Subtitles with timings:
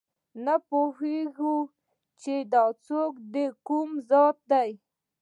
[0.45, 1.55] نه پوهېږو
[2.21, 4.71] چې دا څوک دي دکوم ذات دي